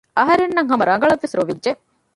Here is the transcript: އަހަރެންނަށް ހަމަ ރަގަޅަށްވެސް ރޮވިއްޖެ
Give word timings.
އަހަރެންނަށް 0.17 0.69
ހަމަ 0.71 0.83
ރަގަޅަށްވެސް 0.91 1.35
ރޮވިއްޖެ 1.37 1.71